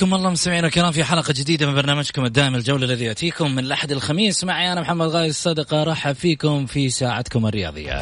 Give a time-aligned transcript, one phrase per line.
[0.00, 3.92] حياكم الله مستمعينا الكرام في حلقة جديدة من برنامجكم الدائم الجولة الذي يأتيكم من الأحد
[3.92, 8.00] الخميس معي أنا محمد غاي الصدقة رحب فيكم في ساعتكم الرياضية.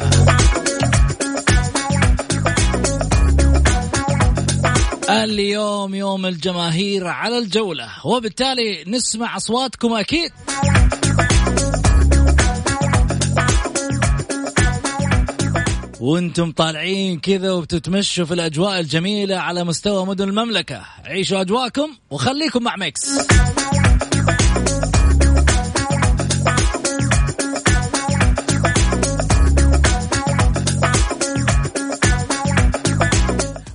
[5.09, 10.31] اليوم يوم الجماهير على الجولة وبالتالي نسمع أصواتكم أكيد.
[15.99, 20.81] وأنتم طالعين كذا وبتتمشوا في الأجواء الجميلة على مستوى مدن المملكة.
[21.05, 23.09] عيشوا أجواءكم وخليكم مع ميكس.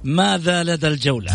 [0.04, 1.32] ماذا لدى الجولة؟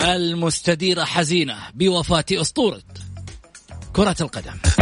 [0.00, 2.82] المستديرة حزينة بوفاة أسطورة
[3.92, 4.73] كرة القدم.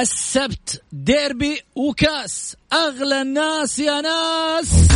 [0.00, 2.56] السبت ديربي وكاس.
[2.72, 4.89] أغلى الناس يا ناس.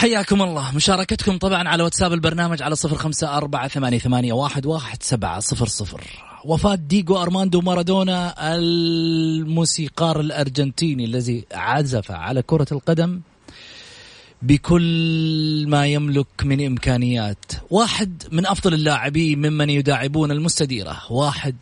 [0.00, 0.74] حياكم الله.
[0.74, 5.66] مشاركتكم طبعا على واتساب البرنامج على صفر خمسة أربعة ثمانية, ثمانية واحد, واحد سبعة صفر
[5.66, 6.04] صفر.
[6.44, 13.20] وفاة ديغو أرماندو مارادونا الموسيقار الأرجنتيني الذي عزف على كرة القدم
[14.42, 17.44] بكل ما يملك من إمكانيات.
[17.70, 21.02] واحد من أفضل اللاعبين ممن يداعبون المستديرة.
[21.10, 21.56] واحد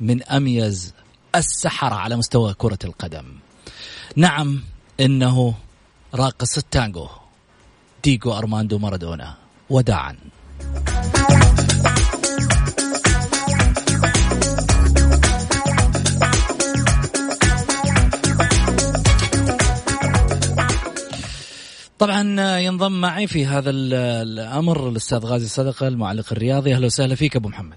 [0.00, 0.94] من أميز
[1.36, 3.24] السحرة على مستوى كرة القدم.
[4.16, 4.60] نعم
[5.00, 5.54] إنه
[6.14, 7.08] راقص التانجو.
[8.04, 9.34] ديغو أرماندو مارادونا.
[9.70, 10.16] وداعا.
[21.98, 26.74] طبعا ينضم معي في هذا الأمر الأستاذ غازي صدقة المعلق الرياضي.
[26.74, 27.76] أهلا وسهلا فيك أبو محمد.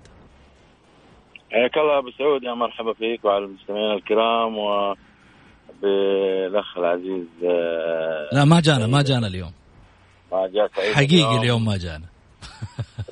[1.51, 2.43] حياك الله أبو سعود.
[2.43, 4.95] يا مرحبا فيك وعلى المستمعين الكرام و
[5.81, 7.25] بالاخ العزيز
[8.31, 9.51] لا ما جانا ما جانا اليوم.
[10.31, 12.05] ما جاء حقيقي اليوم, اليوم ما جانا.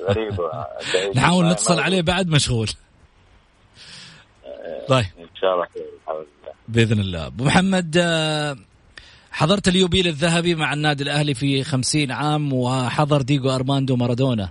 [0.08, 0.40] غريب.
[1.16, 2.70] نحاول نتصل عليه بعد مشغول.
[4.88, 5.06] طيب.
[5.18, 5.84] إن شاء الله خير
[6.68, 7.26] بإذن الله.
[7.26, 7.98] أبو محمد
[9.30, 14.50] حضرت اليوبيل الذهبي مع النادي الأهلي في خمسين عام وحضر ديغو أرماندو مارادونا.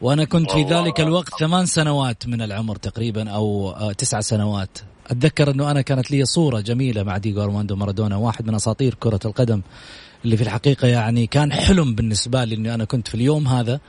[0.00, 4.78] وأنا كنت في ذلك الوقت ثمان سنوات من العمر تقريبا أو تسع سنوات.
[5.06, 9.20] أتذكر أنه أنا كانت لي صورة جميلة مع ديغو أرماندو مارادونا واحد من أساطير كرة
[9.24, 9.62] القدم.
[10.24, 13.80] اللي في الحقيقة يعني كان حلم بالنسبة لي أني أنا كنت في اليوم هذا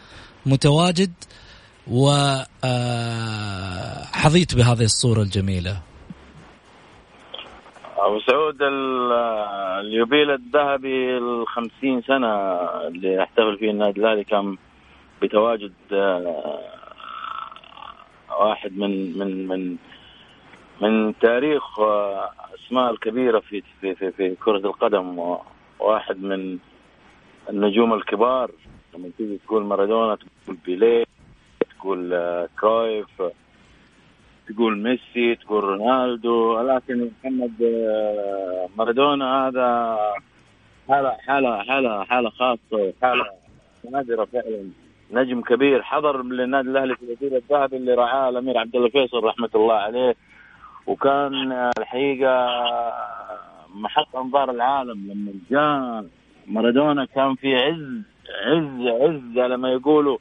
[0.45, 1.13] متواجد
[1.91, 2.15] وحظيت
[4.55, 5.81] بهذه الصورة الجميلة.
[7.97, 8.57] أبو سعود
[9.81, 12.27] اليوبيل الذهبي الخمسين سنة
[12.87, 14.57] اللي أحتفل فيه النادي الأهلي كان
[15.21, 15.73] بتواجد
[18.39, 19.75] واحد من من من
[20.81, 25.19] من تاريخ آه، أسماء الكبيرة في في في, في كرة القدم.
[25.79, 26.57] واحد من
[27.49, 28.51] النجوم الكبار.
[28.95, 31.05] لما تيجي تقول مارادونا تقول بيليه
[31.79, 33.21] تقول آه، كرويف
[34.47, 36.61] تقول ميسي تقول رونالدو.
[36.61, 39.97] لكن محمد آه، مارادونا هذا
[40.89, 43.25] حالة حالة حالة حالة خاصة حالة
[43.91, 44.69] نادرة فعلا.
[45.11, 49.49] نجم كبير حضر للنادي الأهلي في الجيل الذهبي اللي رعاه الأمير عبد الله فيصل رحمة
[49.55, 50.15] الله عليه.
[50.87, 52.47] وكان الحقيقة
[53.75, 56.05] محط أنظار العالم لما جاء
[56.47, 58.01] مارادونا كان في عز
[58.45, 60.17] عز عز على ما يقولوا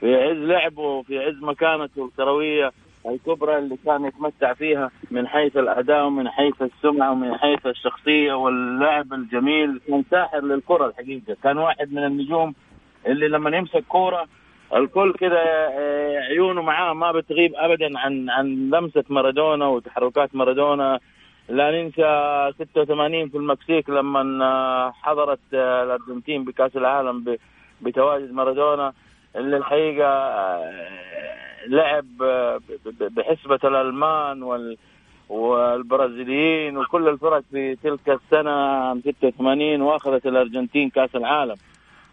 [0.00, 2.72] في عز لعبه وفي عز مكانته الكروية
[3.06, 9.12] الكبرى اللي كان يتمتع فيها من حيث الأداء ومن حيث السمعة ومن حيث الشخصية واللعب
[9.12, 11.36] الجميل كان ساحر للكرة الحقيقة.
[11.42, 12.54] كان واحد من النجوم
[13.06, 14.26] اللي لما يمسك كورة
[14.76, 15.38] الكل كده
[15.68, 21.00] آه، عيونه معاه ما بتغيب ابدا عن عن لمسة مارادونا وتحركات مارادونا.
[21.50, 27.36] لا ننسى 86 في المكسيك لما آه، حضرت آه، الأرجنتين بكأس العالم
[27.80, 28.92] بتواجد مارادونا
[29.36, 30.10] اللي الحقيقة
[31.66, 32.06] لعب
[33.00, 34.76] بحسبة الألمان وال
[35.28, 41.56] والبرازيليين وكل الفرق في تلك السنة 86 وأخذت الأرجنتين كأس العالم.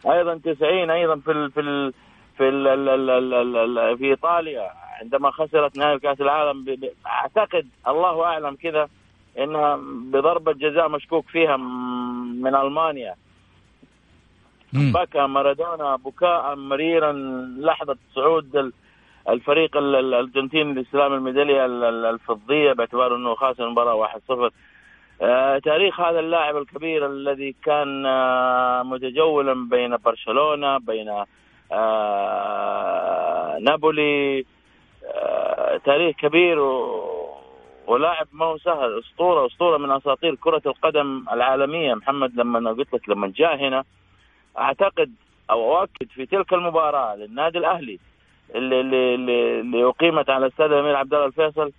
[0.05, 1.93] أيضا 90 أيضا في ال في ال
[2.37, 4.69] في ال ال ال ال ال ال في إيطاليا
[5.01, 6.65] عندما خسرت نهائي كأس العالم
[7.07, 8.89] أعتقد الله أعلم كذا
[9.37, 13.15] انها بضربة جزاء مشكوك فيها من ألمانيا.
[14.73, 17.11] بكى مارادونا بكاء مريرا
[17.59, 18.71] لحظة صعود
[19.29, 21.65] الفريق الأرجنتيني لاستلام الميدالية
[22.09, 24.51] الفضية باعتبار إنه خاسر المباراة 1-0
[25.21, 31.23] آه، تاريخ هذا اللاعب الكبير الذي كان آه، متجولا بين برشلونة بين
[31.71, 34.45] آه، نابولي.
[35.85, 36.59] تاريخ كبير
[37.87, 38.99] ولاعب ما هو سهل.
[38.99, 41.93] أسطورة أسطورة من أساطير كرة القدم العالمية.
[41.93, 43.83] محمد لما أنا قلت لك لما جاء هنا
[44.57, 45.11] أعتقد
[45.49, 47.99] أو أؤكد في تلك المباراة للنادي الأهلي
[48.55, 49.15] اللي اللي,
[49.59, 51.71] اللي أقيمت على استاد الامير عبد الله الفيصل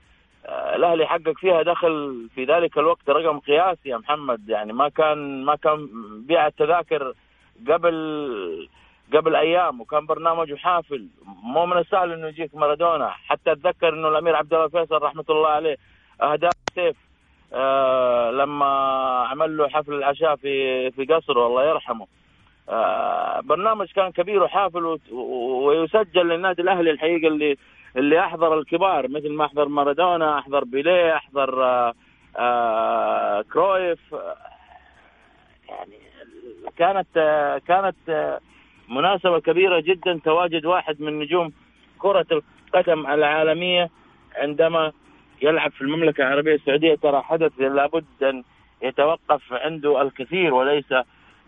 [0.49, 4.49] الأهلي حقق فيها دخل في ذلك الوقت رقم قياسي يا محمد.
[4.49, 5.89] يعني ما كان ما كان
[6.27, 7.15] بيع التذاكر
[7.69, 8.69] قبل
[9.15, 11.09] قبل أيام وكان برنامجه حافل.
[11.43, 13.09] مو من السهل إنه يجيك مارادونا.
[13.09, 15.77] حتى أتذكر إنه الأمير عبد الله فيصل رحمة الله عليه
[16.21, 16.97] اهداه سيف.
[17.53, 18.67] آه لما
[19.31, 22.07] عمل له حفل العشاء في في قصره الله يرحمه.
[22.69, 27.57] آه برنامج كان كبير وحافل ويسجل للنادي الأهلي الحقيقة اللي
[27.97, 31.95] اللي أحضر الكبار مثل ما أحضر مارادونا أحضر بيليه أحضر آه
[32.37, 34.15] آه كرويف.
[35.69, 35.99] يعني
[36.77, 38.41] كانت آه كانت آه
[38.89, 41.53] مناسبة كبيرة جدا تواجد واحد من نجوم
[41.99, 43.91] كرة القدم العالمية
[44.37, 44.93] عندما
[45.43, 48.43] يلعب في المملكة العربية السعودية ترى حدث لابد أن
[48.83, 50.93] يتوقف عنده الكثير وليس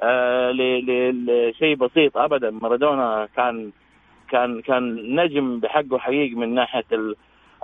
[0.02, 2.50] آه لشيء بسيط أبدا.
[2.50, 3.70] مارادونا كان
[4.30, 6.84] كان كان نجم بحقه حقيقي من ناحية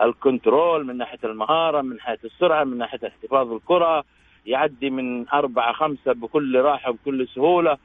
[0.02, 4.04] الكنترول من ناحية المهارة من ناحية السرعة من ناحية احتفاظ الكرة.
[4.46, 7.78] يعدي من أربعة خمسة بكل راحة بكل سهولة.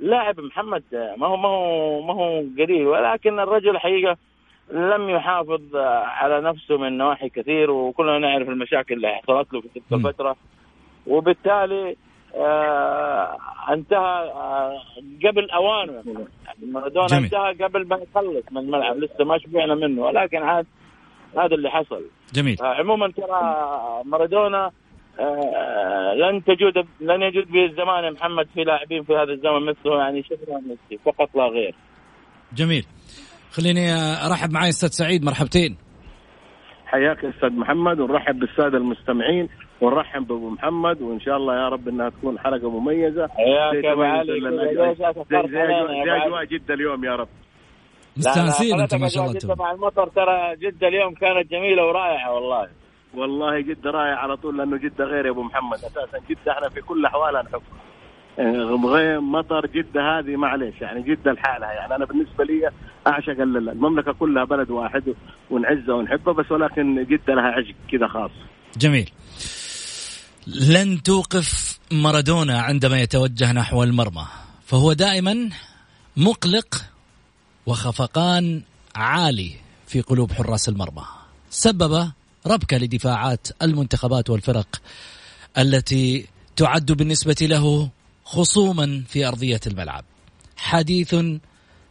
[0.00, 0.82] لاعب محمد
[1.16, 4.16] ما هو ما هو ما هو قليل ولكن الرجل حقيقة
[4.70, 9.92] لم يحافظ على نفسه من نواحي كثير وكلنا نعرف المشاكل اللي حصلت له في تلك
[9.92, 10.36] الفترة.
[11.06, 11.96] وبالتالي
[12.36, 13.38] آه
[13.70, 14.78] انتهى آه
[15.26, 16.26] قبل أوانه.
[16.46, 18.96] يعني مارادونا انتهى قبل ما يخلص من الملعب.
[18.96, 20.02] لسه ما شبعنا منه.
[20.02, 20.66] ولكن عاد
[21.38, 22.02] هذا اللي حصل.
[22.34, 22.56] جميل.
[22.62, 23.66] آه عموما ترى
[24.04, 24.70] مارادونا
[25.20, 29.98] آه لن تجود لن يجود به الزمان يا محمد في لاعبين في هذا الزمن مثله.
[29.98, 31.74] يعني شكرا ميسي فقط لا غير.
[32.52, 32.86] جميل.
[33.56, 33.92] خليني
[34.26, 35.76] أرحب معي أستاذ سعيد مرحبتين.
[36.86, 39.48] حياك أستاذ محمد ونرحب بالسادة المستمعين
[39.80, 43.28] ونرحب بأبو محمد وإن شاء الله يا رب إنها تكون حلقة مميزة.
[43.28, 44.40] حياك يا ابو علي
[46.02, 47.28] زي أجواء جدة اليوم يا رب.
[48.16, 49.38] مستانسين أنتم ما شاء الله.
[49.38, 52.68] جدة مع المطر ترى جدة اليوم كانت جميلة ورائعة والله.
[53.14, 56.80] والله جدة رائعة على طول لأنه جدة غير يا أبو محمد أساسا جدة إحنا في
[56.80, 57.60] كل أحوالها نحبها.
[58.38, 62.70] غيم مطر جدة هذه معلش يعني جدة لحالها يعني أنا بالنسبة لي
[63.06, 65.14] أعشق المملكة كلها بلد واحد
[65.50, 68.30] ونعزها ونحبها بس ولكن جدة لها عشق كذا خاص.
[68.76, 69.10] جميل.
[70.46, 74.26] لن توقف مارادونا عندما يتوجه نحو المرمى
[74.66, 75.50] فهو دائما
[76.16, 76.84] مقلق
[77.66, 78.62] وخفقان
[78.96, 79.50] عالي
[79.86, 81.04] في قلوب حراس المرمى.
[81.50, 82.10] سبب
[82.46, 84.82] ربكة لدفاعات المنتخبات والفرق
[85.58, 86.26] التي
[86.56, 87.90] تعد بالنسبة له
[88.26, 90.04] خصوما في أرضية الملعب.
[90.56, 91.14] حديث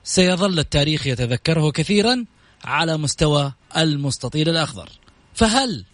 [0.04, 2.26] سيظل التاريخ يتذكره كثيرا
[2.66, 4.90] على مستوى المستطيل الأخضر.
[5.34, 5.86] فهل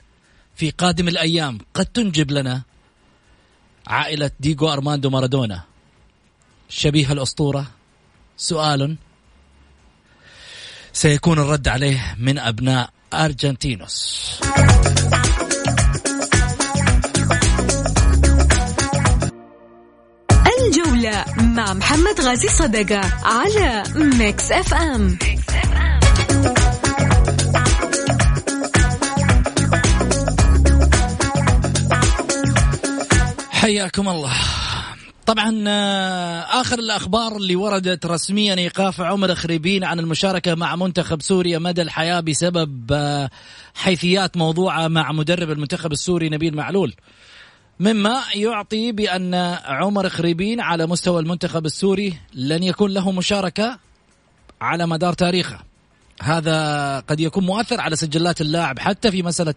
[0.56, 2.62] في قادم الأيام قد تنجب لنا
[3.88, 5.64] عائلة ديغو أرماندو مارادونا؟
[6.70, 7.72] شبيه الأسطورة؟
[8.38, 8.96] سؤال.
[10.94, 14.42] سيكون الرد عليه من أبناء أرجنتينوس.
[21.38, 26.02] مع محمد غازي صدقة على ميكس اف ام, ميكس أف أم.
[33.52, 34.34] حياكم الله
[35.26, 41.60] طبعا آه، آخر الأخبار اللي وردت رسميا إيقاف عمر خريبين عن المشاركة مع منتخب سوريا
[41.60, 43.30] مدى الحياة بسبب آه،
[43.76, 46.94] حيثيات موضوعة مع مدرب المنتخب السوري نبيل معلول
[47.82, 49.36] مما يعطي بأن
[49.66, 53.80] عمر خريبين على مستوى المنتخب السوري لن يكون له مشاركة
[54.62, 55.60] على مدار تاريخه
[56.22, 59.54] هذا قد يكون مؤثر على سجلات اللاعب حتى في مسألة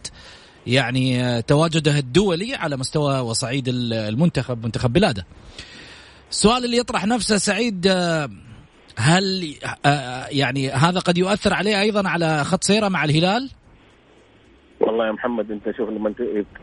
[0.66, 5.26] يعني تواجده الدولي على مستوى وصعيد المنتخب منتخب بلاده
[6.30, 8.30] السؤال اللي يطرح نفسه سعيد آه،
[8.96, 9.54] هل
[9.84, 13.50] آه، يعني هذا قد يؤثر عليه أيضا على خط سيرة مع الهلال؟
[14.94, 16.12] والله يا محمد أنت شوف لما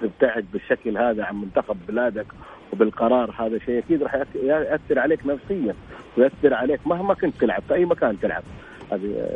[0.01, 2.25] تبتعد بالشكل هذا عن منتخب بلادك
[2.73, 5.75] وبالقرار هذا شيء أكيد راح يأثر عليك نفسيا
[6.17, 8.43] ويأثر عليك مهما كنت تلعب في أي مكان تلعب.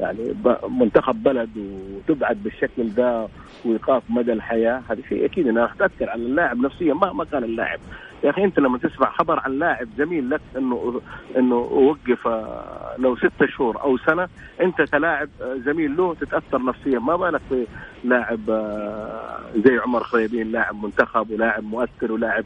[0.02, 0.34] يعني
[0.70, 3.28] منتخب بلد وتبعد بالشكل ده
[3.66, 7.80] وايقاف مدى الحياة هذا شيء أكيد إنها تأثر على اللاعب نفسيا مهما كان اللاعب.
[8.24, 11.02] يا أخي أنت لما تسمع خبر عن لاعب زميل لك انه
[11.38, 14.28] إنه وقف آه، لو ستة شهور أو سنة
[14.62, 17.00] أنت كلاعب آه، زميل له تتأثر نفسيا.
[17.00, 17.66] ما بالك في
[18.04, 22.46] لاعب آه، زي عمر خيبين لاعب منتخب ولاعب مؤثر ولاعب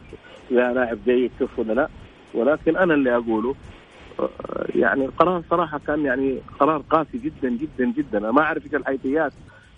[0.51, 1.89] لاعب جيد شوف ولا لا.
[2.33, 3.55] ولكن أنا اللي أقوله
[4.75, 8.17] يعني القرار صراحة كان يعني قرار قاسي جدا جدا جدا.
[8.17, 9.33] أنا ما أعرف إيش الحيثيات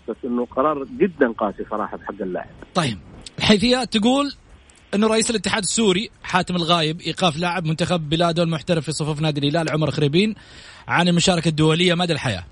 [0.08, 2.50] بس إنه قرار جدا قاسي صراحة حق اللاعب.
[2.74, 2.98] طيب
[3.38, 4.32] الحيثيات تقول
[4.94, 9.70] أنه رئيس الاتحاد السوري حاتم الغايب إيقاف لاعب منتخب بلاده المحترف في صفوف نادي الهلال
[9.70, 10.34] عمر خريبين
[10.88, 12.44] عن المشاركة الدولية مدى الحياة.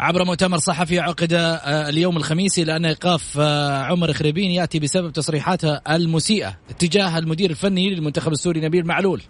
[0.00, 5.12] عبر مؤتمر صحفي عقد آه، اليوم الخميس إلى أن إيقاف آه، عمر خريبين يأتي بسبب
[5.12, 9.22] تصريحاته المسيئة اتجاه المدير الفني للمنتخب السوري نبيل معلول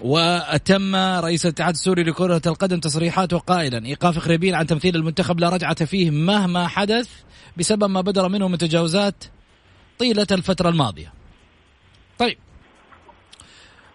[0.00, 5.84] وتم رئيس الاتحاد السوري لكرة القدم تصريحاته قائلا إيقاف خريبين عن تمثيل المنتخب لا رجعة
[5.84, 7.08] فيه مهما حدث
[7.56, 9.24] بسبب ما بدر منه من تجاوزات
[10.00, 11.12] طيلة الفترة الماضية.
[12.18, 12.38] طيب.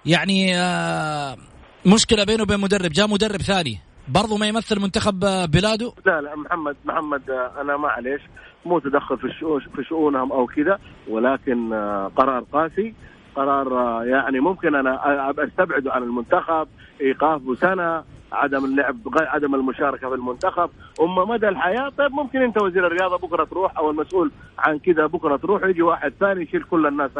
[0.05, 1.37] يعني آه،
[1.85, 2.91] مشكلة بينه وبين مدرب.
[2.91, 3.79] جاء مدرب ثاني.
[4.07, 5.19] برضو ما يمثل منتخب
[5.51, 8.21] بلاده؟ لا لا محمد محمد آه، أنا معليش.
[8.65, 9.27] مو تدخل في
[9.75, 12.93] في شؤونهم أو كذا ولكن آه، قرار قاسي.
[13.35, 16.67] قرار آه، يعني ممكن أنا أستبعده عن المنتخب.
[17.01, 18.03] ايقافه سنه
[18.35, 20.69] عدم اللعب عدم المشاركة في المنتخب.
[21.01, 25.37] أما مدى الحياة طيب ممكن أنت وزير الرياضة بكرة تروح أو المسؤول عن كذا بكرة
[25.37, 27.11] تروح يجي واحد ثاني يشيل كل الناس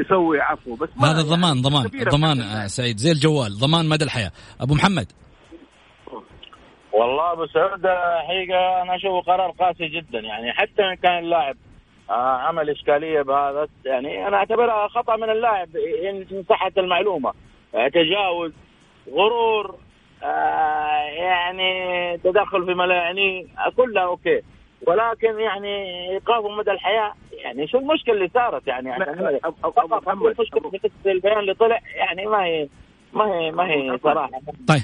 [0.00, 0.74] يسوي عفو.
[0.74, 2.96] بس ما هذا ضمان ضمان ضمان آه، سعيد.
[2.96, 4.30] زي الجوال ضمان مدى الحياة.
[4.60, 5.06] أبو محمد.
[6.92, 7.86] والله أبو سعود
[8.28, 10.18] حقيقة أنا أشوفه قرار قاسي جدا.
[10.18, 11.56] يعني حتى إن كان اللاعب
[12.10, 15.68] آه، عمل إشكالية بهذا يعني أنا أعتبرها خطأ من اللاعب
[16.10, 17.32] ان صحت المعلومة.
[17.74, 18.52] آه، تجاوز
[19.12, 19.85] غرور آه،
[21.18, 24.42] يعني تدخل في ما لا يعني كلها أوكي.
[24.86, 30.70] ولكن يعني ايقافه مدى الحياة يعني شو المشكلة اللي صارت يعني؟ المشكلة
[31.02, 32.68] في البيان اللي طلع يعني ما هي
[33.12, 34.40] ما هي ما هي صراحة.
[34.68, 34.82] طيب.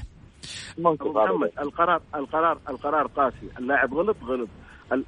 [0.78, 3.48] محمد القرار القرار القرار قاسي.
[3.58, 4.48] اللاعب غلط غلط.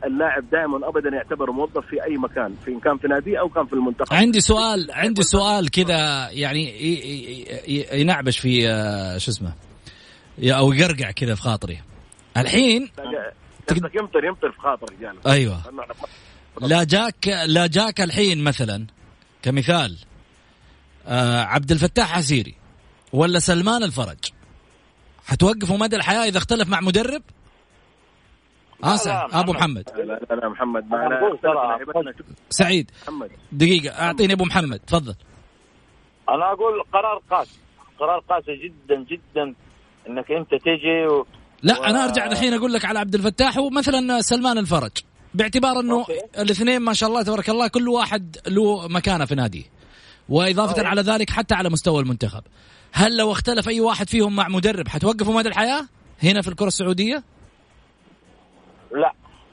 [0.04, 3.66] اللاعب دائما ابدا يعتبر موظف في أي مكان في إن كان في نادي أو كان
[3.66, 4.14] في المنتخب.
[4.14, 6.72] عندي سؤال عندي سؤال كذا يعني
[7.92, 9.52] ينعبش في آه، شو اسمه؟
[10.38, 11.82] أو يقرقع كذا في خاطري.
[12.36, 12.90] الحين
[13.68, 15.18] قصدك يمطر يمطر في خاطرك يعني.
[15.26, 15.62] أيوه.
[16.60, 18.86] لا جاك لا جاك الحين مثلا
[19.42, 19.98] كمثال
[21.06, 22.54] آه عبد الفتاح عسيري
[23.12, 24.18] ولا سلمان الفرج؟
[25.26, 27.22] حتوقفوا مدى الحياة إذا اختلف مع مدرب؟
[28.84, 29.90] سعيد أبو محمد.
[29.96, 30.84] لا لا, لا محمد
[32.50, 32.90] سعيد.
[33.02, 33.30] محمد.
[33.52, 35.14] دقيقة أعطيني أبو محمد تفضل.
[36.28, 37.58] أنا أقول قرار قاسي.
[37.98, 39.54] قرار قاسي جدا جدا
[40.08, 41.26] إنك أنت تجي و...
[41.62, 41.84] لا و...
[41.84, 44.92] أنا أرجع الحين أقول لك على عبد الفتاح ومثلا سلمان الفرج.
[45.34, 46.06] باعتبار إنه
[46.38, 49.64] الاثنين ما شاء الله تبارك الله كل واحد له مكانة في ناديه.
[50.28, 50.88] وإضافة أوه.
[50.88, 52.42] على ذلك حتى على مستوى المنتخب.
[52.92, 55.88] هل لو اختلف أي واحد فيهم مع مدرب حتوقفوا مدى الحياة؟
[56.22, 57.22] هنا في الكرة السعودية؟
[58.92, 59.12] لا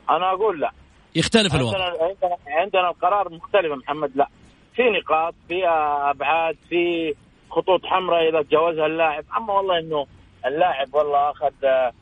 [0.09, 0.71] أنا أقول لا.
[1.15, 1.77] يختلف الوضع.
[1.77, 4.27] عندنا عندنا القرار مختلف محمد لا.
[4.75, 5.67] في نقاط في
[6.09, 7.13] أبعاد في
[7.49, 9.25] خطوط حمراء إذا تجاوزها اللاعب.
[9.37, 10.05] أما والله إنه
[10.45, 11.93] اللاعب والله أخذ آه،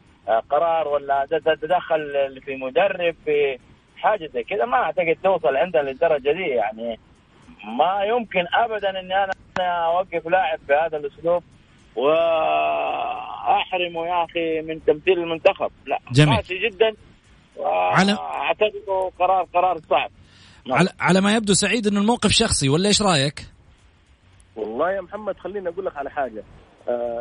[0.50, 1.28] قرار ولا
[1.62, 2.02] تدخل
[2.46, 3.58] في مدرب في
[3.98, 7.00] حاجة زي كذا ما أعتقد توصل عندنا للدرجة دي يعني.
[7.78, 11.44] ما يمكن ابدا إني أنا أنا أوقف لاعب بهذا الأسلوب
[12.90, 15.72] وأحرمه يا أخي من تمثيل المنتخب.
[15.86, 16.36] لا جميل.
[16.36, 16.92] قاسي جدا.
[17.58, 20.12] على- اعتقده قرار قرار صعب.
[20.72, 23.46] على, على ما يبدو سعيد إنه الموقف شخصي ولا إيش رأيك؟
[24.56, 26.44] والله يا محمد خليني أقول لك على حاجة.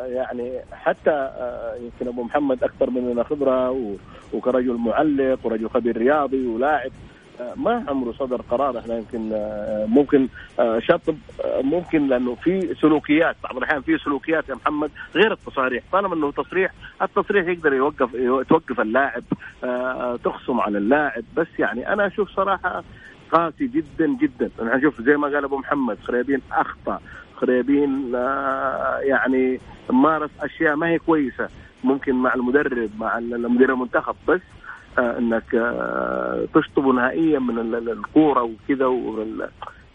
[0.07, 3.77] يعني حتى آه يمكن أبو محمد أكثر مننا خبرة
[4.33, 6.91] وكرجل معلق ورجل خبير رياضي ولاعب.
[7.41, 10.27] آه ما عمره صدر قرار إحنا يمكن آه ممكن
[10.59, 15.83] آه شطب آه ممكن لأنه في سلوكيات بعض الأحيان في سلوكيات يا محمد غير التصاريح.
[15.91, 16.71] طالما إنه تصريح
[17.01, 18.15] التصريح يقدر يوقف
[18.49, 19.23] توقف اللاعب
[19.63, 21.23] آه تخصم على اللاعب.
[21.37, 22.83] بس يعني أنا أشوف صراحة
[23.31, 24.49] قاسي جدا جدا.
[24.61, 26.99] أنا أشوف زي ما قال أبو محمد خريبين أخطأ.
[27.41, 31.49] خريبين آه، يعني مارس أشياء ما هي كويسة.
[31.83, 34.41] ممكن مع المدرب مع المدير المنتخب بس
[34.99, 38.87] آه، إنك آه، تشطبه نهائيا من ال- ال- الكورة وكذا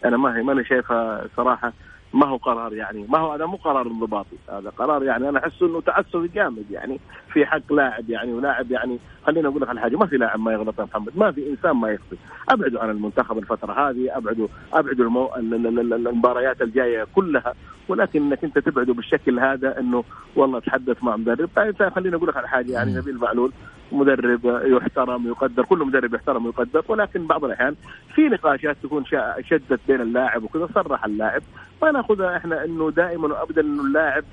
[0.05, 1.73] أنا ما هي ماني شايفها صراحة
[2.13, 5.61] ما هو قرار يعني ما هو هذا مو قرار انضباطي هذا قرار يعني أنا أحس
[5.61, 6.99] إنه تعسفي جامد يعني.
[7.35, 10.53] في حق لاعب يعني ولاعب يعني خليني أقول لك على حاجة ما في لاعب ما
[10.53, 12.15] يغلط يا محمد ما في إنسان ما يخطئ
[12.49, 15.29] أبعدوا عن المنتخب الفترة هذه أبعدوا أبعدوا المو...
[15.37, 17.53] ال- ال- ال- المباريات الجاية كلها
[17.87, 20.03] ولكن إنك أنت تبعده بالشكل هذا إنه
[20.35, 21.49] والله تحدث مع مدرب.
[21.55, 23.51] طيب خليني أقول لك على حاجة يعني نبيل معلول
[23.91, 27.75] مدرب يحترم يقدر كل مدرب يحترم ويقدر ولكن بعض الأحيان
[28.15, 29.05] في نقاشات تكون
[29.49, 31.41] شدت بين اللاعب وكذا صرح اللاعب.
[31.81, 34.23] ما نأخذها إحنا إنه دائما وابدا إنه اللاعب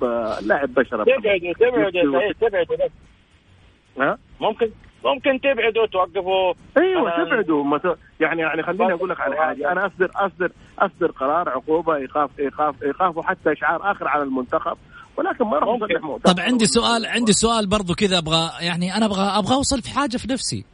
[0.42, 2.91] اللاعب بشر تبعده تبعده يا سعيد تبعده بس
[4.00, 4.70] ها؟ ممكن
[5.04, 7.64] ممكن تبعده توقفه أيوه أنا- تبعدوا.
[7.64, 9.72] ما ت- يعني يعني خليني أقول لك على حاجة.
[9.72, 14.76] أنا اصدر اصدر أصدر قرار عقوبة ايقاف ايقاف ايقاف وحتى إشعار آخر على المنتخب
[15.16, 15.68] ولكن ما راح.
[15.76, 16.32] نصلح مؤتمر.
[16.34, 20.16] طب عندي سؤال عندي سؤال برضو كذا أبغى يعني أنا أبغى أبغى أوصل في حاجة
[20.16, 20.64] في نفسي.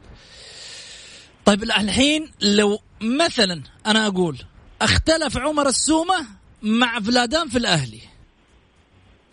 [1.45, 4.37] طيب الحين لو مثلا أنا أقول
[4.81, 6.15] اختلف عمر السومة
[6.63, 8.01] مع فلادان في الأهلي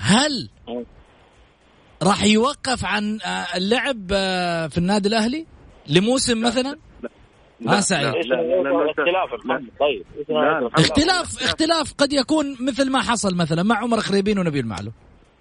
[0.01, 0.49] هل
[2.03, 5.47] راح يوقف عن آه، اللعب آه، في النادي الأهلي؟
[5.89, 6.77] لموسم مثلا؟
[7.61, 8.07] لا، آه، سعيد.
[8.07, 9.55] لا، إيش لا، لا، لا، الاختلاف يا لا.
[9.55, 10.05] محمد طيب.
[10.79, 14.93] اختلاف اختلاف قد يكون مثل ما حصل مثلا مع عمر خريبين ونبيل معلول.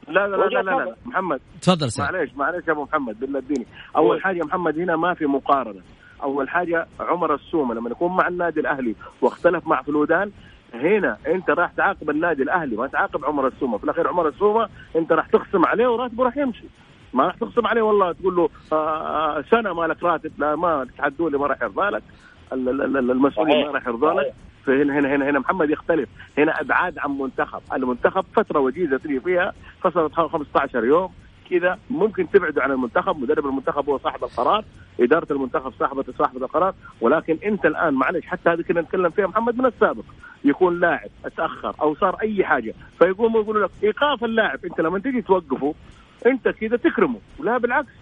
[0.07, 0.95] لا لا لا لا, لا, لا.
[1.05, 1.39] محمد.
[1.61, 2.11] تفضل سعيد.
[2.11, 5.81] معليش معليش يا أبو محمد بالله اديني أول حاجة محمد هنا ما في مقارنة.
[6.23, 10.31] أول حاجة عمر السومة لما يكون مع النادي الأهلي واختلف مع فلودان
[10.81, 13.77] هنا انت راح تعاقب النادي الاهلي ما تعاقب عمر السومه.
[13.77, 16.63] في الأخير عمر السومه انت راح تخصم عليه وراتبه راح يمشي.
[17.13, 20.31] ما راح تخصم عليه والله تقول له آه سنة ما لك راتب.
[20.37, 22.03] لا ما تحدوا لي ما راح يرضى لك.
[22.53, 23.65] ال- ال- ال- المسؤولين.
[23.65, 24.33] ما راح يرضى لك.
[24.65, 26.09] فهنا هنا هنا هنا محمد يختلف.
[26.37, 27.61] هنا ابعاد عن منتخب.
[27.73, 31.09] المنتخب فترة وجيزة تجي فيها فصلت 15 يوم.
[31.49, 34.63] كذا ممكن تبعده عن المنتخب مدرب المنتخب هو صاحب القرار
[34.99, 39.57] إدارة المنتخب صاحبه صاحبة القرار ولكن أنت الآن معلش حتى هذه كنا نتكلم فيها محمد
[39.57, 40.03] من السابق
[40.45, 45.21] يكون لاعب اتاخر أو صار أي حاجة فيقوموا يقولوا لك إيقاف اللاعب أنت لما تيجي
[45.21, 45.73] توقفه
[46.25, 47.93] أنت كذا تكرمه لا بالعكس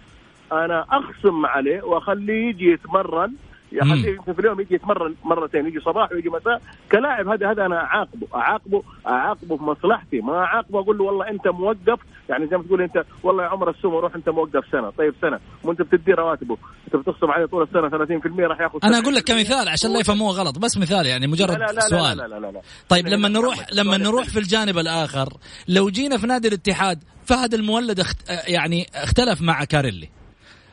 [0.51, 3.33] أنا أخصم عليه وأخليه يجي يتمرن
[3.73, 6.61] يخليه يمكن في اليوم يجي يتمرن مرتين يجي صباح ويجي مساء.
[6.91, 10.21] كلاعب هذا هذا أنا أعاقبه اعاقبه أعاقبه في مصلحتي.
[10.21, 11.99] ما أعاقبه أقول له والله أنت موقف.
[12.29, 14.89] يعني زي ما تقول أنت والله يا عمر السومة روح أنت موقف سنة.
[14.89, 15.39] طيب سنة.
[15.63, 16.57] وانت بتدي رواتبه.
[16.87, 20.31] أنت بتخصم عليه طول السنة 30% راح ياخذ أنا أقول لك كمثال عشان لا يفهموه
[20.31, 20.59] غلط.
[20.59, 22.17] بس مثال يعني مجرد لا لا لا سؤال.
[22.17, 22.61] لا لا لا لا.
[22.89, 24.25] طيب لا، لما لا، نروح لما نروح.
[24.29, 25.33] في الجانب الآخر
[25.67, 28.17] لو جينا في نادي الاتحاد فهد المولد اخت...
[28.47, 30.09] يعني اختلف مع كاريلي.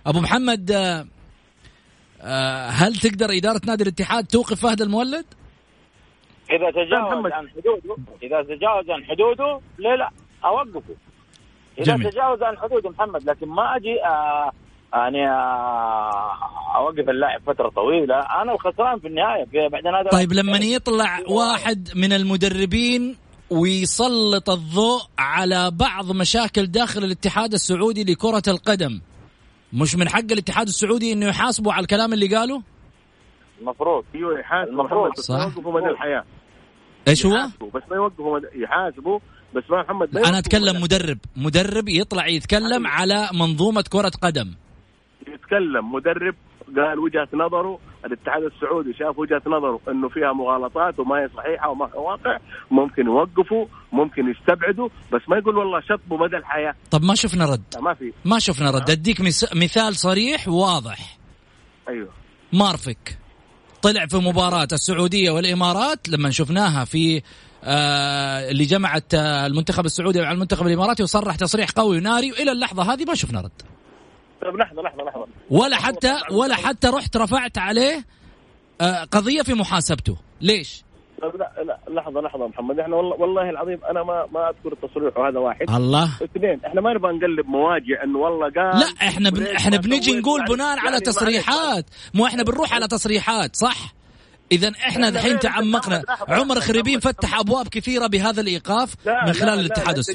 [0.07, 1.07] أبو محمد آه،
[2.71, 5.25] هل تقدر إدارة نادي الاتحاد توقف فهد المولد؟
[6.51, 7.33] إذا تجاوز.
[7.33, 10.11] عن حدوده إذا تجاوز عن حدوده ليه لا
[10.45, 10.95] أوقفه
[11.79, 12.11] إذا جميل.
[12.11, 14.53] تجاوز عن حدوده محمد لكن ما أجي آه
[14.95, 16.33] يعني آه
[16.77, 21.89] أوقف اللاعب فترة طويلة أنا الخسران في النهاية في بعدين هذا طيب لما يطلع واحد
[21.95, 23.17] من المدربين
[23.51, 29.01] ويسلط الضوء على بعض مشاكل داخل الاتحاد السعودي لكرة القدم
[29.73, 32.63] مش من حق الاتحاد السعودي إنه يحاسبوا على الكلام اللي قاله؟
[33.61, 35.01] المفروض أيوه يحاسبوا المفروض.
[35.07, 35.43] محمد بس ما.
[35.43, 36.25] يوقفوا مدى الحياة
[37.09, 39.19] إيش هو؟ يحاسبوا بس ما يوقفوا مدى يحاسبوا
[39.55, 44.55] بس ما محمد أنا أتكلم مدى- مدرب مدرب يطلع يتكلم على منظومة كرة قدم
[45.29, 46.35] يتكلم مدرب
[46.77, 51.87] قال وجهة نظره الاتحاد السعودي شاف وجهة نظره إنه فيها مغالطات وما هي صحيحة وما
[51.87, 52.39] هي واقع
[52.71, 57.63] ممكن يوقفوا ممكن يستبعدوا بس ما يقول والله شطبوا مدى الحياة طب ما شفنا رد.
[57.81, 58.13] ما في.
[58.25, 58.91] ما شفنا رد.
[58.91, 59.21] أديك
[59.55, 61.19] مثال صريح واضح.
[61.89, 62.09] أيوه.
[62.53, 63.19] مارفك
[63.83, 67.23] طلع في مباراة السعودية والإمارات لما شفناها في
[67.65, 72.33] آه اللي جمعت آه المنتخب السعودي مع المنتخب الإماراتي وصرح تصريح قوي وناري.
[72.33, 73.63] وإلى اللحظة هذه ما شفنا رد.
[74.43, 78.05] طيب لحظه لحظه لحظه ولا حتى ولا حتى رحت رفعت عليه
[78.81, 80.85] آه، قضيه في محاسبته ليش
[81.23, 85.17] طيب لا لا لحظه لحظه محمد إحنا والله والله العظيم أنا ما ما اذكر التصريح
[85.17, 89.47] وهذا واحد الله اثنين إحنا ما نبغى نقلب مواجع انه والله قال لا إحنا بن...
[89.47, 93.95] إحنا بنجي؟ نقول يعني- بناء على يعني تصريحات مو إحنا بنروح على تصريحات صح
[94.53, 97.01] اذا إحنا دحين غير تعمقنا عمر خريبين.
[97.01, 100.11] فتح ابواب كثيره بهذا الايقاف لا من خلال لا، الاتحاد جالس-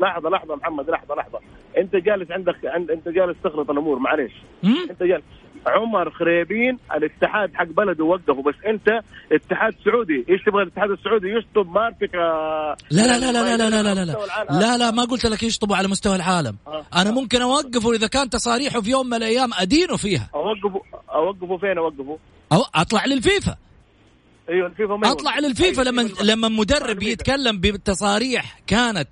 [0.00, 1.40] لحظه لحظه محمد لحظه لحظه
[1.78, 4.32] انت جالس عندك عند انت جالس تخلط الأمور معلش
[4.62, 5.24] مم؟ انت جالس
[5.66, 9.00] عمر خريبين الاتحاد حق بلده وقفه بس انت
[9.32, 13.82] اتحاد سعودي إيش تبغى الاتحاد السعودي يشطب مارفك آه، لا لا لا لا لا لا
[13.82, 14.60] لا لا لا العالم.
[14.60, 16.84] لا لا ما قلت لك يشطبوا على مستوى العالم آه.
[16.96, 20.80] أنا ممكن اوقفه إذا كان تصاريحه في يوم من الأيام ادينه فيها اوقفه
[21.14, 22.18] اوقفه فين اوقفه؟
[22.52, 23.56] أو أطلع للفيفا
[24.48, 25.38] أيوه الفيفا ما أطلع.
[25.38, 27.02] للفيفا أيوة، لما لما مدرب.
[27.02, 29.08] يتكلم بتصاريح كانت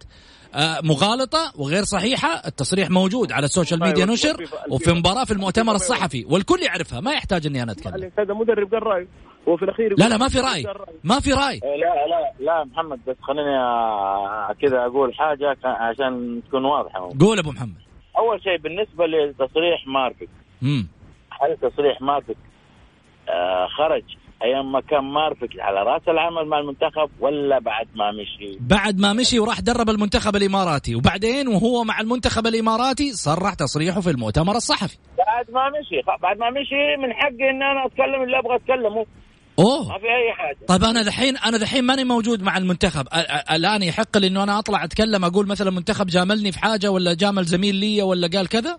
[0.85, 4.37] مغالطة وغير صحيحة التصريح موجود على ال social أيوة، ميديا نشر
[4.71, 8.11] وفي مباراة في المؤتمر الصحفي والكل يعرفها ما يحتاج إني أنا أتكلم.
[8.19, 9.07] هذا مدرب قال رايه
[9.49, 10.65] هو في الاخير لا لا ما في رأي.
[11.05, 11.59] ما في رأي.
[11.59, 17.13] لا لا لا محمد بس خليني آه، كذا أقول حاجة عشان تكون واضحة.
[17.21, 17.75] قول أبو محمد.
[18.19, 20.29] أول شيء بالنسبة لتصريح مارفك
[21.43, 22.37] هل تصريح مارفك
[23.29, 24.03] آه خرج
[24.45, 29.13] أيام ما كان مارفك على رأس العمل مع المنتخب ولا بعد ما مشي؟ بعد ما
[29.13, 34.99] مشي وراح درب المنتخب الإماراتي وبعدين وهو مع المنتخب الإماراتي صرح تصريحه في المؤتمر الصحفي.
[35.19, 39.07] بعد ما مشي بعد ما مشي من حقي إن أنا أتكلم اللي أبغى أتكلمه.
[39.59, 40.59] ما اوه في أي حاجة.
[40.69, 43.07] طيب أنا دحين أنا دحين ماني موجود مع المنتخب.
[43.53, 47.45] الآن يحق لي إنه أنا أطلع أتكلم أقول مثلا المنتخب جاملني في حاجة ولا جامل
[47.45, 48.79] زميل لي ولا قال كذا؟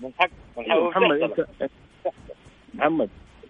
[0.00, 1.68] من حق من حق محمد انت
[2.74, 3.08] محمد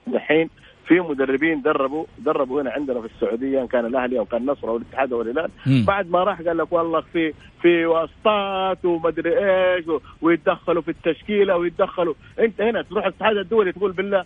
[0.09, 0.51] الحين
[0.93, 4.77] في مدربين دربوا دربوا هنا عندنا في السعودية إن كان الأهلي أو كان النصر أو
[4.77, 5.51] الاتحاد أو الهلال.
[5.85, 9.85] بعد ما راح قال لك والله في في واسطات ومدري إيش
[10.23, 14.25] ويتدخلوا في التشكيلة ويتدخلوا أنت هنا تروح الاتحاد الدولي تقول بالله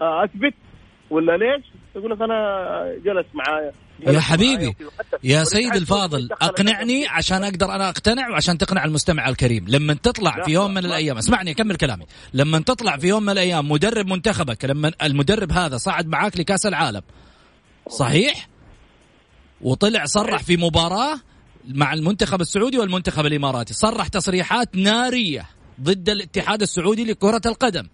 [0.00, 0.54] آه، أثبت
[1.10, 1.64] ولا ليش؟
[1.98, 2.38] يقول لك أنا
[3.04, 3.72] جلس معايا.
[4.06, 4.76] يا حبيبي
[5.24, 9.64] يا سيد الفاضل أقنعني عشان أقدر أنا أقتنع وعشان تقنع المستمع الكريم.
[9.68, 10.88] لما تطلع في يوم من لا.
[10.88, 12.06] الأيام اسمعني اكمل كلامي.
[12.34, 17.02] لما تطلع في يوم من الأيام مدرب منتخبك لما المدرب هذا صعد معاك لكأس العالم
[17.90, 18.48] صحيح؟
[19.60, 21.20] وطلع صرح في مباراة
[21.68, 25.46] مع المنتخب السعودي والمنتخب الإماراتي صرح تصريحات نارية
[25.80, 27.86] ضد الاتحاد السعودي لكرة القدم.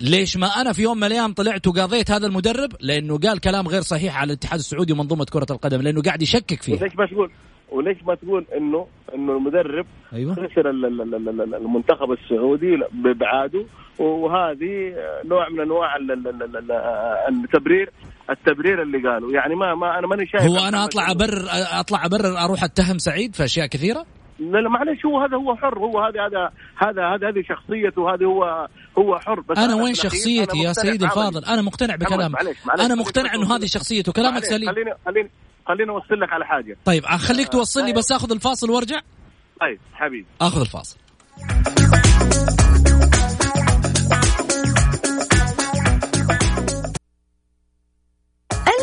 [0.00, 3.80] ليش ما أنا في يوم من الأيام طلعت وقاضيت هذا المدرب؟ لأنه قال كلام غير
[3.80, 6.80] صحيح على الاتحاد السعودي ومنظومة كرة القدم لأنه قاعد يشكك فيها.
[6.80, 7.30] وليش ما تقول
[7.72, 10.34] وليش ما تقول انه إنه المدرب أيوه.
[10.34, 13.64] خسر ال- ال- ال- ال- المنتخب السعودي بابعاده
[13.98, 16.72] وهذه نوع من أنواع ال- ال- ال- ال-
[17.44, 17.90] التبرير
[18.30, 21.46] التبرير اللي قالوا يعني ما ما أنا ماني شايف هو أنا أطلع ابرر
[21.80, 24.06] أطلع أبرر أروح أتهم سعيد في أشياء كثيرة؟
[24.38, 28.24] لا لا معلش هو هذا هو حر هو هذا هذا هذا هذا هذه شخصيته هذه
[28.24, 31.04] هو هو حر بس أنا وين شخصيتي أنا يا سيدي.
[31.04, 32.38] الفاضل؟ أنا مقتنع بكلامك.
[32.80, 34.72] أنا مقتنع انه هذه شخصيته كلامك سليم.
[34.72, 35.30] خليني خليني
[35.66, 36.76] خليني أوصل لك على حاجة.
[36.84, 39.00] طيب خليك توصل لي بس آخذ الفاصل وارجع؟
[39.60, 40.26] طيب حبيبي.
[40.40, 40.96] آخذ الفاصل.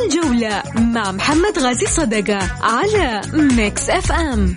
[0.05, 4.55] الجولة مع محمد غازي صدقة على ميكس أف أم.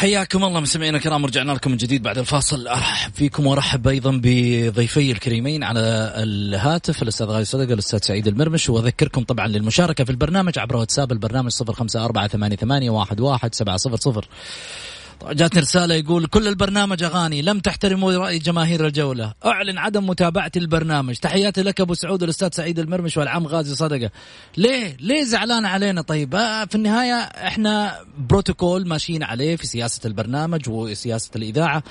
[0.00, 2.68] حياكم الله مستمعينا الكرام رجعنا لكم من جديد بعد الفاصل.
[2.68, 9.24] أرحب فيكم وأرحب أيضا بضيفي الكريمين على الهاتف الأستاذ غالي صدقه الأستاذ سعيد المرمش وأذكركم
[9.24, 11.56] طبعا للمشاركة في البرنامج عبر واتساب البرنامج 0548811700
[15.28, 19.34] جاتني رسالة يقول كل البرنامج أغاني لم تحترموا رأي جماهير الجولة.
[19.44, 21.16] أعلن عدم متابعة البرنامج.
[21.16, 24.10] تحياتي لك أبو سعود والأستاذ سعيد المرمش والعم غازي صدقة.
[24.56, 30.68] ليه؟ ليه زعلان علينا؟ طيب آه في النهاية إحنا بروتوكول ماشيين عليه في سياسة البرنامج
[30.68, 31.82] وسياسة الإذاعة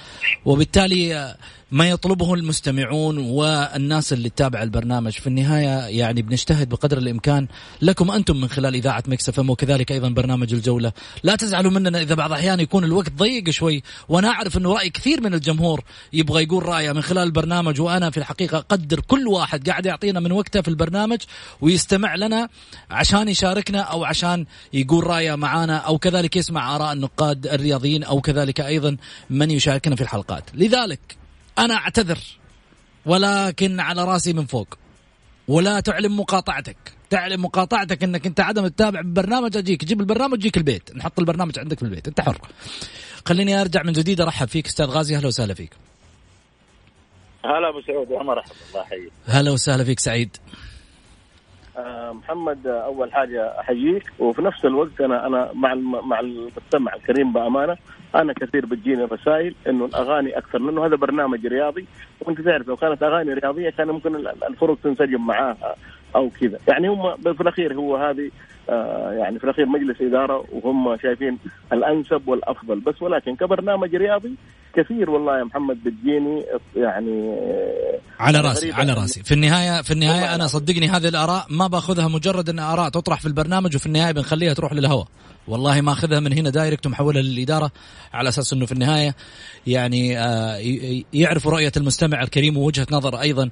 [0.45, 1.37] وبالتالي آه،
[1.71, 5.11] ما يطلبه المستمعون والناس اللي تتابع البرنامج.
[5.11, 7.47] في النهاية يعني بنجتهد بقدر الإمكان.
[7.81, 10.91] لكم أنتم من خلال إذاعة مكسف وكذلك أيضا برنامج الجولة.
[11.23, 15.21] لا تزعلوا مننا إذا بعض الأحيان يكون الوقت ضيق شوي وأنا أعرف أنه رأي كثير
[15.21, 19.85] من الجمهور يبغى يقول رأيه من خلال البرنامج وأنا في الحقيقة أقدر كل واحد قاعد
[19.85, 21.19] يعطينا من وقته في البرنامج
[21.61, 22.49] ويستمع لنا
[22.91, 28.61] عشان يشاركنا أو عشان يقول رأيه معانا أو كذلك يسمع آراء النقاد الرياضيين أو كذلك
[28.61, 28.97] أيضا
[29.29, 30.43] من يشاركنا في الحلقات.
[30.53, 31.18] لذلك
[31.59, 32.17] أنا أعتذر
[33.05, 34.67] ولكن على رأسي من فوق.
[35.47, 36.77] ولا تعلن مقاطعتك.
[37.09, 40.95] تعلن مقاطعتك إنك أنت عدم تتابع البرنامج أجيك جيب البرنامج جيك البيت.
[40.95, 42.07] نحط البرنامج عندك في البيت.
[42.07, 42.37] أنت حر.
[43.25, 45.15] خليني أرجع من جديد أرحب فيك أستاذ غازي.
[45.15, 45.71] أهلا وسهلا فيك.
[47.45, 50.37] هلا أبو سعود يا مرحبا الله يحييك هلا وسهلا فيك سعيد.
[51.77, 54.03] آه، محمد أول حاجة أحييك.
[54.19, 57.77] وفي نفس الوقت أنا أنا مع مع المستمع الكريم بأمانة
[58.15, 61.85] أنا كثير بتجيني رسائل إنه الأغاني أكثر لأنه هذا برنامج رياضي
[62.21, 65.75] وأنت تعرف لو كانت أغاني رياضية كان ممكن ال- الفرق تنسجم معاها
[66.15, 68.31] أو كذا يعني هم في الأخير هو هذه
[68.69, 71.37] آه، يعني في الأخير مجلس إدارة وهم شايفين
[71.73, 74.33] الأنسب والأفضل بس ولكن كبرنامج رياضي
[74.75, 76.43] كثير والله يا محمد بتجيني
[76.75, 78.71] يعني آه، على راسي.
[78.71, 80.47] على راسي في النهاية في النهاية أنا.
[80.47, 84.73] صدقني هذه الآراء ما باخذها مجرد إن آراء تطرح في البرنامج وفي النهاية بنخليها تروح
[84.73, 85.07] للهواء
[85.47, 87.71] والله ما أخذها من هنا direct ومحولها للإدارة
[88.13, 89.15] على أساس إنه في النهاية
[89.67, 90.61] يعني آه،
[91.13, 93.49] يعرفوا رؤية المستمع الكريم ووجهة نظر أيضا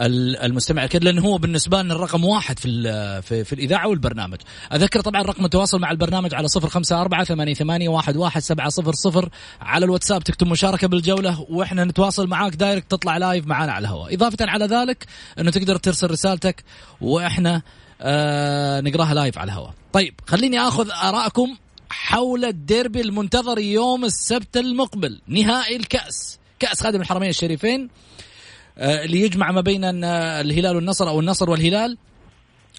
[0.00, 4.38] ال- المستمع الكريم لأن هو بالنسبة لنا الرقم واحد في في, في الإذاعة والبرنامج.
[4.72, 8.68] أذكر طبعا رقم التواصل مع البرنامج على صفر خمسة أربعة ثمانية ثمانية واحد واحد سبعة
[8.68, 9.28] صفر صفر.
[9.60, 14.14] على الواتساب تكتب مشاركة بالجولة وإحنا نتواصل معاك direct تطلع live معانا على الهواء.
[14.14, 15.06] إضافة على ذلك
[15.38, 16.64] أنه تقدر ترسل رسالتك
[17.00, 17.62] وإحنا
[18.00, 19.74] آه نقراها لايف على الهواء.
[19.92, 21.56] طيب خليني أخذ آراءكم
[21.90, 25.20] حول الديربي المنتظر يوم السبت المقبل.
[25.26, 26.38] نهائي الكأس.
[26.58, 27.88] كأس خادم الحرمين الشريفين
[28.78, 31.98] آه، اللي يجمع ما بين الهلال والنصر أو النصر والهلال.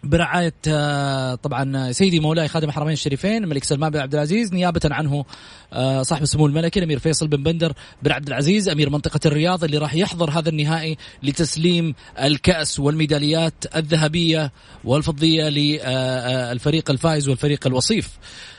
[0.03, 5.25] برعاية آه، طبعا سيدي مولاي خادم الحرمين الشريفين الملك سلمان بن عبد العزيز نيابة عنه
[5.73, 9.77] آه، صاحب السمو الملكي الأمير فيصل بن بندر بن عبد العزيز أمير منطقة الرياض اللي
[9.77, 14.51] راح يحضر هذا النهائي لتسليم الكأس والميداليات الذهبية
[14.83, 18.09] والفضية للفريق الفائز والفريق الوصيف.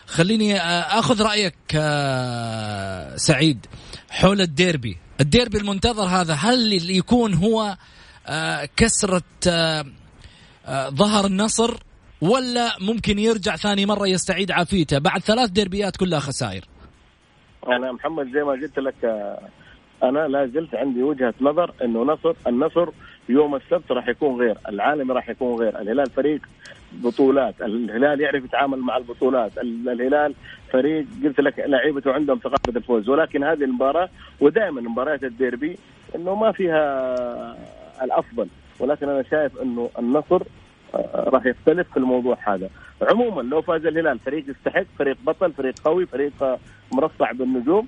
[0.06, 1.54] خليني آه، أخذ رأيك
[3.16, 3.66] سعيد
[4.10, 4.96] حول الديربي.
[5.20, 7.76] الديربي المنتظر هذا هل يكون هو
[8.76, 9.22] كسرة
[10.88, 11.74] ظهر النصر
[12.20, 16.64] ولا ممكن يرجع ثاني مرة يستعيد عافيته؟ بعد ثلاث ديربيات كلها خسائر.
[17.68, 19.38] أنا محمد زي ما قلت لك آه،
[20.02, 22.88] أنا لا زلت عندي وجهة نظر إنه نصر النصر
[23.28, 25.80] يوم السبت راح يكون غير العالمي راح يكون غير.
[25.80, 26.40] الهلال فريق
[26.92, 29.58] بطولات الهلال يعرف يتعامل مع البطولات.
[29.58, 30.34] ال- الهلال
[30.72, 33.08] فريق قلت لك لعيبته عندهم ثقافة الفوز.
[33.08, 34.08] ولكن هذه المباراة
[34.40, 35.78] ودائما مباريات الديربي
[36.14, 37.56] إنه ما فيها
[38.02, 38.48] الأفضل.
[38.82, 40.42] ولكن أنا شايف إنه النصر
[40.94, 42.70] آه، راح يختلف في الموضوع هذا.
[43.02, 46.58] عموما لو فاز الهلال فريق يستحق فريق بطل فريق قوي فريق آه،
[46.92, 47.86] مرصع بالنجوم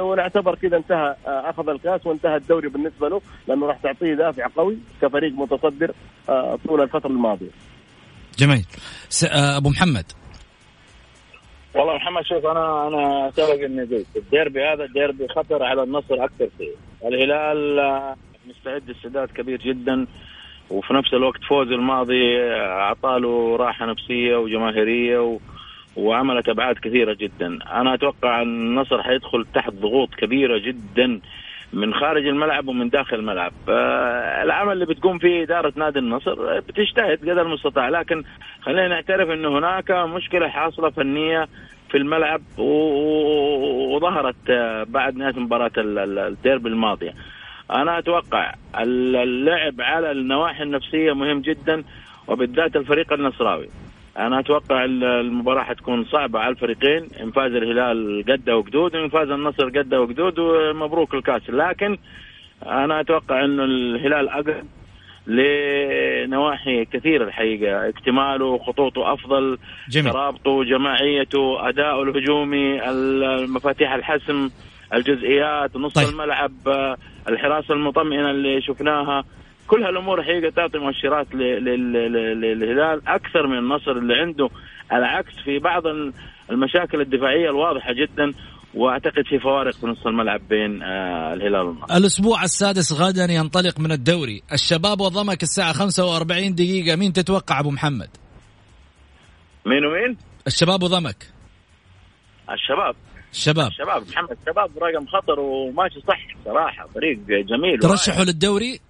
[0.00, 4.78] ونعتبر كذا انتهى آه، أخذ الكاس وانتهى الدوري بالنسبة له لأنه راح تعطيه دافع قوي
[5.02, 5.92] كفريق متصدر
[6.68, 7.50] طول الفترة الماضية.
[8.38, 8.64] جميل.
[9.08, 10.04] س- أبو محمد.
[11.74, 16.48] والله محمد شوف أنا أنا سبق إني قلت الديربي هذا الديربي خطر على النصر أكثر
[16.58, 16.74] شيء.
[17.04, 17.80] الهلال
[18.48, 20.06] مستعد استعداد كبير جدا
[20.70, 25.38] وفي نفس الوقت فوز الماضي آه، اعطاله راحة نفسية وجماهيرية و...
[25.96, 27.58] وعملت أبعاد كثيرة جدا.
[27.72, 31.20] أنا أتوقع أن النصر حيدخل تحت ضغوط كبيرة جدا
[31.72, 33.52] من خارج الملعب ومن داخل الملعب.
[33.68, 38.22] آه، العمل اللي بتقوم فيه إدارة نادي النصر آه، بتجتهد قدر المستطاع لكن
[38.62, 41.48] خلينا نعترف أنه هناك مشكلة حاصلة فنية
[41.90, 45.16] في الملعب وظهرت آه، بعد
[45.78, 47.14] ال- ال- الديربي الماضية
[47.70, 51.84] أنا أتوقع ال- اللعب على النواحي النفسية مهم جدا
[52.28, 53.68] وبالذات الفريق النصراوي.
[54.18, 59.30] أنا أتوقع ال- المباراة حتكون صعبة على الفريقين إن فاز الهلال قدة وقدود وان فاز
[59.30, 61.50] النصر قدة وقدود ومبروك الكاس.
[61.50, 61.98] لكن
[62.66, 64.64] أنا أتوقع انه الهلال أقرب
[65.26, 67.88] لنواحي كثيرة الحقيقة.
[67.88, 70.12] اكتماله خطوطه أفضل جميل.
[70.12, 74.50] ترابطه جماعيته أداؤه الهجومي المفاتيح الحسم.
[74.94, 76.08] الجزئيات نص طيب.
[76.08, 76.96] الملعب آه،
[77.28, 79.24] الحراسه المطمئنة اللي شفناها.
[79.66, 83.08] كل هالامور حقيقه تعطي مؤشرات للهلال.
[83.08, 84.48] أكثر من النصر اللي عنده
[84.92, 86.12] العكس في بعض ال-
[86.50, 88.32] المشاكل الدفاعية الواضحة جدا
[88.74, 91.96] وأعتقد في فوارق في نص الملعب بين آه، الهلال والنصر.
[91.96, 94.42] الأسبوع السادس غدا ينطلق من الدوري.
[94.52, 96.96] الشباب وضمك الساعة 45 دقيقة.
[96.96, 98.08] مين تتوقع أبو محمد؟
[99.66, 101.26] مين ومين؟ الشباب وضمك.
[102.50, 102.94] الشباب.
[103.32, 108.80] الشباب الشباب محمد شباب رقم خطر وماشي صح صراحة فريق جميل ترشحوا للدوري؟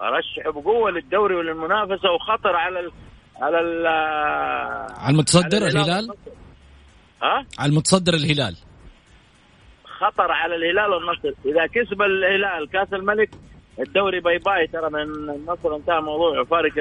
[0.00, 2.90] أرشحه بقوة للدوري وللمنافسة وخطر على ال
[3.40, 3.86] على ال
[4.96, 6.10] على المتصدر الهلال.
[7.22, 8.56] ها؟ على المتصدر الهلال.
[9.84, 11.32] خطر على الهلال والنصر.
[11.46, 13.30] إذا كسب الهلال كأس الملك
[13.80, 14.66] الدوري باي باي.
[14.66, 16.72] ترى من النصر انتهى موضوع فارق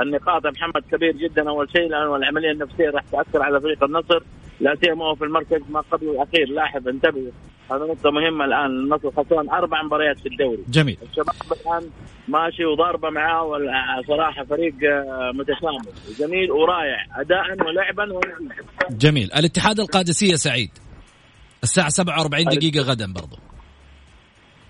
[0.00, 1.48] النقاط محمد كبير جدا.
[1.48, 4.22] أول شيء لأنه العملية النفسية راح تأثر على فريق النصر
[4.60, 6.48] لا سيما في المركز ما قبل الأخير.
[6.48, 7.32] لاحظ انتبه
[7.70, 8.66] هذا نقطة مهمة الآن.
[8.66, 10.64] النصر خسران أربع مباريات في الدوري.
[10.68, 10.98] جميل.
[11.02, 11.90] الشباب الآن
[12.28, 13.58] ماشي وضاربة معاه
[14.08, 19.32] صراحة فريق آه، متكامل جميل ورائع أداء ولعبا ونتيجة جميل.
[19.32, 20.70] الاتحاد القادسية سعيد.
[21.62, 23.36] الساعة 47 دقيقة غدا برضو.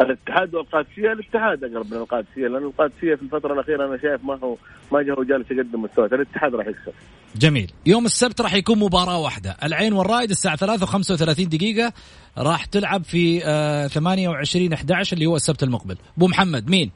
[0.01, 4.57] الاتحاد والقادسية الاتحاد أقرب من القادسية لأن القادسية في الفترة الأخيرة أنا شايف ما هو
[4.93, 6.93] ما هو جالس يقدم مستوى الاتحاد راح يكسب.
[7.37, 7.73] جميل.
[7.87, 9.57] يوم السبت راح يكون مباراة واحدة.
[9.65, 11.93] العين والرائد الساعة 3 و35 دقيقة
[12.39, 15.97] راح تلعب في آه 28 11 اللي هو السبت المقبل.
[16.17, 16.91] أبو محمد مين؟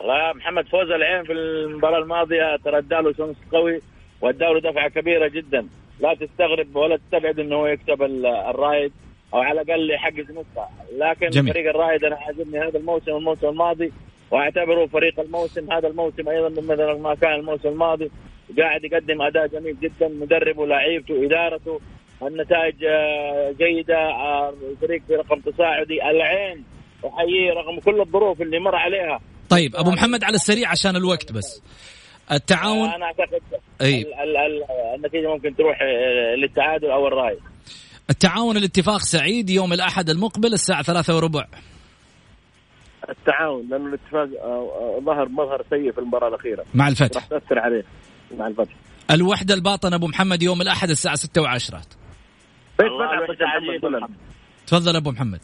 [0.00, 3.80] والله يا محمد فوز العين في المباراة الماضية ترى اداله شمس قوي
[4.20, 5.66] واداله دفعة كبيرة جدا.
[6.00, 8.92] لا تستغرب ولا تستبعد إنه هو يكسب ال- الرايد.
[9.34, 11.52] أو على الأقل يحقق نقطة لكن جميل.
[11.52, 13.92] فريق الرايد أنا عاجبني هذا الموسم والموسم الماضي
[14.30, 15.72] وأعتبره فريق الموسم.
[15.72, 18.10] هذا الموسم أيضا من مثل ما كان الموسم الماضي.
[18.58, 21.80] قاعد يقدم أداء جميل جدا مدربه لاعيبته إدارته.
[22.22, 23.98] النتائج آه، جيدة.
[23.98, 26.02] آه، الفريق في رقم تصاعدي.
[26.10, 26.64] العين
[27.06, 29.20] احييه رغم كل الظروف اللي مر عليها.
[29.50, 31.62] طيب أبو محمد على السريع عشان الوقت بس.
[32.32, 33.40] التعاون أنا أعتقد
[33.82, 34.02] أي.
[34.02, 37.38] ال- ال- ال- النتيجة ممكن تروح آه، للتعادل أو الراي
[38.10, 41.44] التعاون الاتفاق سعيد يوم الأحد المقبل الساعة ثلاثة وربع.
[43.08, 46.64] التعاون لأنه الاتفاق آه، آه، ظهر مظهر سيء في المباراة الأخيرة.
[46.74, 47.16] مع الفتح.
[47.16, 47.84] راح تأثر عليه.
[48.38, 48.72] مع الفتح.
[49.10, 51.42] الوحدة الباطن أبو محمد يوم الأحد الساعة ستة.
[51.42, 51.84] محمد.
[54.66, 54.96] تفضل.
[54.96, 55.40] أبو محمد.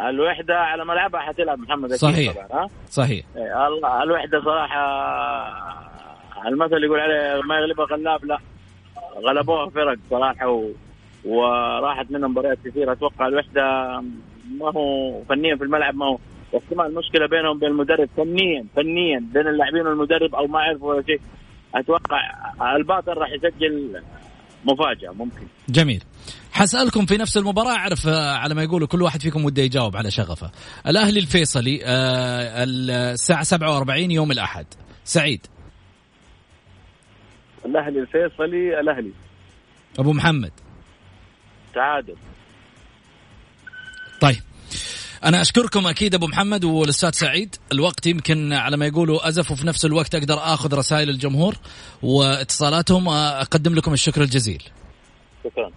[0.00, 2.32] الوحدة على ملعبها حتلعب محمد أكيد صحيح.
[2.32, 3.26] طبعا ها؟ صحيح.
[3.36, 4.80] إيه، الوحدة صراحة
[6.46, 8.38] المثل يقول عليه ما يغلبها غلاب لا.
[9.28, 10.70] غلبوها فرق صراحة و...
[11.24, 12.92] وراحت منهم مباريات كثيرة.
[12.92, 13.60] أتوقع الوحدة
[14.58, 16.18] ما هو فنيا في الملعب ما هو.
[16.58, 21.20] احتمال مشكله بينهم وبين المدرب فنيا فنيا بين اللاعبين والمدرب أو ما عرفوا ولا شيء.
[21.74, 22.20] أتوقع
[22.76, 24.02] الباطل راح يسجل
[24.64, 25.46] مفاجأة ممكن.
[25.68, 26.02] جميل.
[26.52, 30.10] حسألكم في نفس المباراة أعرف آه، على ما يقولوا كل واحد فيكم وده يجاوب على
[30.10, 30.50] شغفه.
[30.86, 34.66] الأهلي الفيصلي آه، الساعة 47 يوم الأحد.
[35.04, 35.46] سعيد.
[37.66, 39.12] الأهلي الفيصلي الأهلي.
[39.98, 40.52] أبو محمد.
[41.74, 42.16] تعادل
[44.20, 44.42] طيب.
[45.24, 47.56] أنا أشكركم أكيد أبو محمد والأستاذ سعيد.
[47.72, 51.56] الوقت يمكن على ما يقولوا أزف وفي نفس الوقت أقدر أخذ رسائل الجمهور
[52.02, 53.08] واتصالاتهم.
[53.08, 54.62] أقدم لكم الشكر الجزيل.
[55.44, 55.70] شكرا.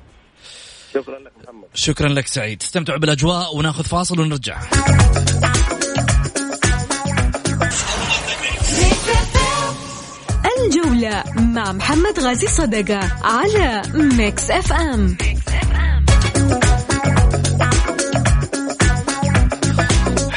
[0.93, 1.67] شكرا لك محمد.
[1.73, 2.61] شكرا لك سعيد.
[2.61, 4.61] استمتعوا بالأجواء وناخذ فاصل ونرجع.
[10.63, 15.17] الجولة مع محمد غازي صدقة على ميكس أف أم.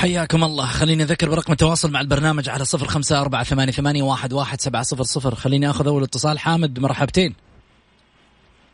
[0.06, 0.66] حياكم الله.
[0.66, 4.82] خليني أذكر برقم التواصل مع البرنامج على صفر خمسة أربعة ثمانية, ثمانية واحد, واحد سبعة
[4.82, 5.34] صفر صفر.
[5.34, 6.38] خليني أخذ أول اتصال.
[6.38, 7.34] حامد مرحبتين.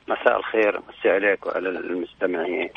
[0.08, 0.80] مساء الخير.
[0.88, 2.68] مسي عليك وعلى المستمعين.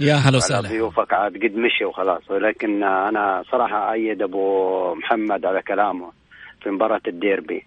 [0.00, 0.68] يا هلا وسهلا.
[0.68, 1.12] ضيوفك.
[1.12, 2.30] عاد قد مشي وخلاص.
[2.30, 6.12] ولكن أنا صراحة أيد أبو محمد على كلامه
[6.62, 7.66] في مباراة الديربي.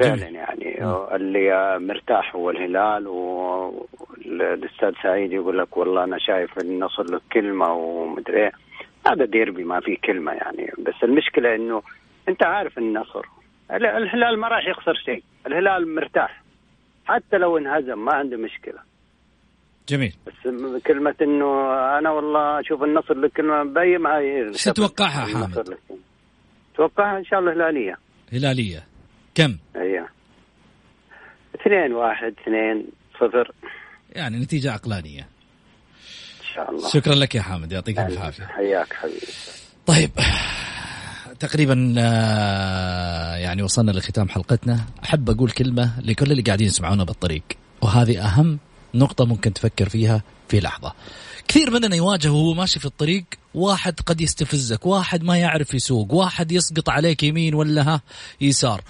[0.00, 0.28] فعلا.
[0.28, 0.84] يعني.
[1.14, 8.42] اللي مرتاح هو الهلال والاستاذ سعيد يقول لك والله أنا شايف النصر له كلمة ومدري
[8.42, 8.65] إيه.
[9.10, 11.82] هذا ديربي ما فيه كلمة يعني بس المشكلة إنه
[12.28, 13.24] أنت عارف النصر.
[13.70, 16.42] ال- الهلال ما راح يخسر شيء الهلال مرتاح.
[17.06, 18.78] حتى لو انهزم ما عنده مشكلة.
[19.88, 20.12] جميل.
[20.26, 20.50] بس
[20.86, 25.76] كلمة إنه أنا والله أشوف النصر له كلمة باي معي إيش تتوقعها حامد؟
[26.74, 27.96] اتوقعها إن شاء الله هلالية.
[28.32, 28.84] هلالية.
[29.34, 30.08] كم؟ أيوه.
[31.54, 33.50] اثنين واحد اثنين صفر.
[34.16, 35.20] يعني نتيجة عقلانية.
[35.20, 35.26] ان
[36.56, 36.90] شاء الله.
[36.90, 39.26] شكرا لك يا حامد يعطيك الف عافية حياك حبيبي.
[39.86, 40.10] طيب
[41.40, 44.80] تقريبا آه، يعني وصلنا لختام حلقتنا.
[45.04, 47.42] أحب أقول كلمة لكل اللي قاعدين يسمعونا بالطريق
[47.82, 48.58] وهذه أهم
[48.94, 50.92] نقطة ممكن تفكر فيها في لحظة.
[51.48, 53.24] كثير مننا يواجه وهو ماشي في الطريق
[53.54, 58.00] واحد قد يستفزك واحد ما يعرف يسوق واحد يسقط عليك يمين ولا ها
[58.40, 58.82] يسار.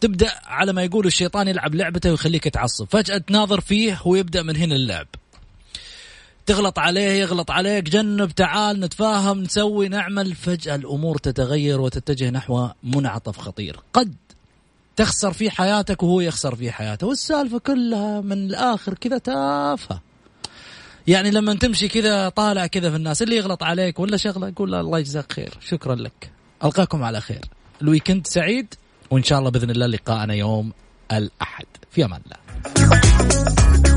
[0.00, 2.86] تبدأ على ما يقولوا الشيطان يلعب لعبته ويخليك تعصب.
[2.90, 5.06] فجأة تناظر فيه ويبدأ من هنا اللعب.
[6.46, 10.34] تغلط عليه يغلط عليك جنب تعال نتفاهم نسوي نعمل.
[10.34, 13.80] فجأة الأمور تتغير وتتجه نحو منعطف خطير.
[13.92, 14.14] قد
[14.96, 17.06] تخسر في حياتك وهو يخسر في حياته.
[17.06, 20.00] والسالفة كلها من الآخر كذا تافهة.
[21.06, 24.80] يعني لما تمشي كذا طالع كذا في الناس اللي يغلط عليك ولا شغلة قول له
[24.80, 26.30] الله يجزاك خير شكرا لك.
[26.64, 27.44] ألقاكم على خير.
[27.82, 28.74] الويكند سعيد
[29.10, 30.72] وإن شاء الله بإذن الله لقاءنا يوم
[31.12, 31.66] الأحد.
[31.90, 33.91] في أمان الله.